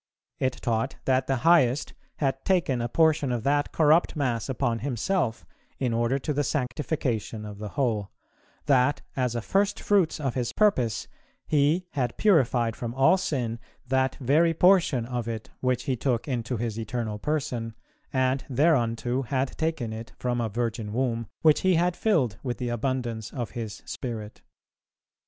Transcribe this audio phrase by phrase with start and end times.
[0.39, 5.45] It taught that the Highest had taken a portion of that corrupt mass upon Himself,
[5.77, 8.09] in order to the sanctification of the whole;
[8.65, 11.07] that, as a firstfruits of His purpose,
[11.45, 13.59] He had purified from all sin
[13.89, 17.75] that very portion of it which He took into His Eternal Person,
[18.11, 22.69] and thereunto had taken it from a Virgin Womb, which He had filled with the
[22.69, 24.41] abundance of His Spirit.